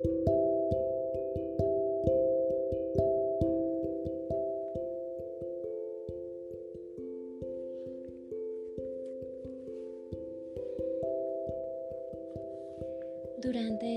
Durante 0.00 0.14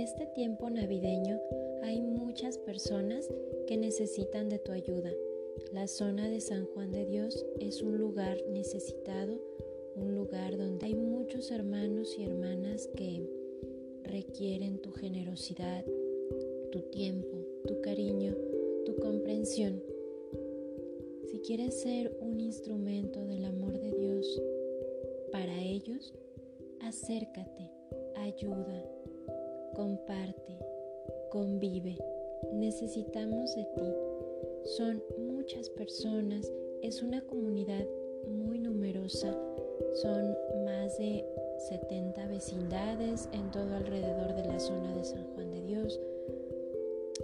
este 0.01 0.25
tiempo 0.33 0.71
navideño 0.71 1.39
hay 1.83 2.01
muchas 2.01 2.57
personas 2.57 3.29
que 3.67 3.77
necesitan 3.77 4.49
de 4.49 4.57
tu 4.57 4.71
ayuda. 4.71 5.11
La 5.71 5.87
zona 5.87 6.27
de 6.29 6.39
San 6.39 6.65
Juan 6.65 6.91
de 6.91 7.05
Dios 7.05 7.45
es 7.59 7.83
un 7.83 7.99
lugar 7.99 8.39
necesitado, 8.49 9.39
un 9.95 10.15
lugar 10.15 10.57
donde 10.57 10.87
hay 10.87 10.95
muchos 10.95 11.51
hermanos 11.51 12.17
y 12.17 12.23
hermanas 12.23 12.89
que 12.95 13.40
requieren 14.03 14.79
tu 14.79 14.91
generosidad, 14.91 15.85
tu 16.71 16.81
tiempo, 16.91 17.37
tu 17.67 17.81
cariño, 17.81 18.35
tu 18.85 18.95
comprensión. 18.97 19.81
Si 21.29 21.39
quieres 21.39 21.81
ser 21.81 22.15
un 22.19 22.39
instrumento 22.39 23.25
del 23.25 23.45
amor 23.45 23.79
de 23.79 23.91
Dios 23.91 24.41
para 25.31 25.61
ellos, 25.61 26.13
acércate, 26.81 27.71
ayuda, 28.15 28.85
comparte, 29.75 30.57
convive. 31.29 31.97
Necesitamos 32.53 33.55
de 33.55 33.63
ti. 33.75 33.93
Son 34.77 35.01
muchas 35.17 35.69
personas, 35.69 36.51
es 36.81 37.01
una 37.01 37.21
comunidad 37.21 37.85
muy 38.27 38.59
numerosa, 38.59 39.35
son 39.93 40.35
más 40.65 40.97
de 40.97 41.25
70 41.71 42.27
vecindades 42.27 43.29
en 43.31 43.49
todo 43.49 43.77
alrededor 43.77 44.35
de 44.35 44.43
la 44.45 44.59
zona 44.59 44.93
de 44.93 45.05
San 45.05 45.23
Juan 45.33 45.51
de 45.51 45.61
Dios. 45.61 46.01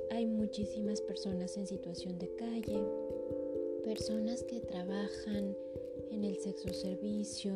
Hay 0.10 0.26
muchísimas 0.26 1.02
personas 1.02 1.58
en 1.58 1.68
situación 1.68 2.18
de 2.18 2.34
calle, 2.36 2.80
personas 3.84 4.44
que 4.44 4.62
trabajan 4.62 5.54
en 6.12 6.24
el 6.24 6.38
sexo 6.38 6.70
servicio 6.70 7.56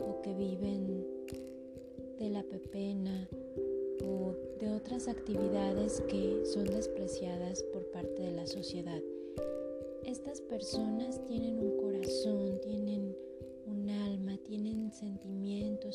o 0.00 0.20
que 0.22 0.34
viven 0.34 1.06
de 2.18 2.28
la 2.28 2.42
pepena 2.42 3.28
o 4.04 4.34
de 4.58 4.72
otras 4.72 5.06
actividades 5.06 6.00
que 6.08 6.44
son 6.44 6.64
despreciadas 6.64 7.62
por 7.72 7.84
parte 7.92 8.20
de 8.20 8.32
la 8.32 8.48
sociedad. 8.48 9.00
Estas 10.04 10.40
personas 10.40 11.20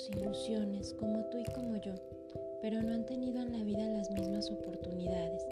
ilusiones, 0.10 0.94
como 0.94 1.26
tú 1.30 1.40
y 1.40 1.46
como 1.54 1.78
yo, 1.78 1.94
pero 2.62 2.82
no 2.82 2.94
han 2.94 3.06
tenido 3.06 3.42
en 3.42 3.52
la 3.52 3.64
vida 3.64 3.90
las 3.90 4.10
mismas 4.12 4.50
oportunidades. 4.52 5.44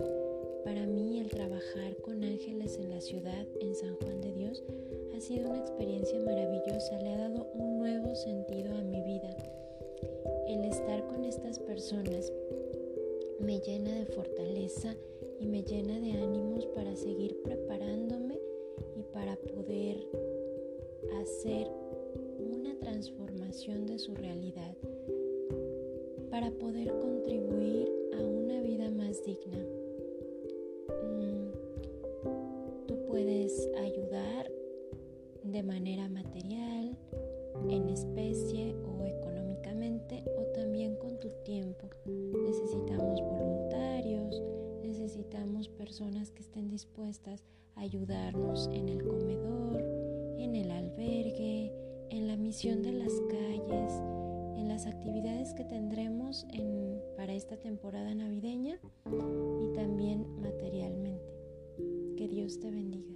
Para 0.63 0.85
mí 0.85 1.19
el 1.19 1.29
trabajar 1.29 1.95
con 2.03 2.23
ángeles 2.23 2.77
en 2.77 2.89
la 2.89 3.01
ciudad, 3.01 3.45
en 3.61 3.75
San 3.75 3.95
Juan 3.97 4.21
de 4.21 4.33
Dios, 4.33 4.63
ha 5.15 5.19
sido 5.19 5.49
una 5.49 5.59
experiencia 5.59 6.19
maravillosa, 6.19 6.99
le 6.99 7.13
ha 7.13 7.17
dado 7.17 7.51
un 7.53 7.79
nuevo 7.79 8.15
sentido 8.15 8.75
a 8.75 8.81
mi 8.81 9.01
vida 9.01 9.35
el 10.47 10.63
estar 10.63 11.05
con 11.07 11.23
estas 11.23 11.59
personas 11.59 12.31
me 13.39 13.59
llena 13.59 13.93
de 13.93 14.05
fortaleza 14.05 14.95
y 15.39 15.47
me 15.47 15.63
llena 15.63 15.99
de 15.99 16.11
ánimos 16.11 16.65
para 16.67 16.95
seguir 16.95 17.41
preparándome 17.43 18.39
y 18.95 19.03
para 19.03 19.35
poder 19.35 20.07
hacer 21.21 21.67
una 22.55 22.73
transformación 22.79 23.85
de 23.85 23.99
su 23.99 24.15
realidad, 24.15 24.75
para 26.29 26.49
poder 26.51 26.87
contribuir 26.99 27.91
a 28.13 28.23
una 28.23 28.61
vida 28.61 28.89
más 28.91 29.23
digna. 29.25 29.57
Mm, 31.03 32.87
tú 32.87 32.97
puedes 33.07 33.69
ayudar 33.77 34.49
de 35.43 35.63
manera 35.63 36.07
material, 36.07 36.97
en 37.69 37.89
especie 37.89 38.75
o 38.85 39.03
económicamente 39.03 40.23
o 40.37 40.43
también 40.53 40.95
con 40.95 41.19
tu 41.19 41.29
tiempo. 41.43 41.89
Necesitamos 42.05 43.19
voluntarios, 43.21 44.41
necesitamos 44.81 45.67
personas 45.67 46.31
que 46.31 46.41
estén 46.41 46.69
dispuestas 46.69 47.43
a 47.75 47.81
ayudarnos 47.81 48.69
en 48.73 48.87
el 48.89 49.03
comedor, 49.05 49.94
de 52.63 52.93
las 52.93 53.11
calles, 53.29 54.01
en 54.55 54.69
las 54.69 54.87
actividades 54.87 55.53
que 55.53 55.65
tendremos 55.65 56.47
para 57.17 57.33
esta 57.33 57.57
temporada 57.57 58.15
navideña 58.15 58.79
y 59.05 59.73
también 59.73 60.25
materialmente. 60.39 61.33
Que 62.15 62.29
Dios 62.29 62.57
te 62.61 62.71
bendiga. 62.71 63.14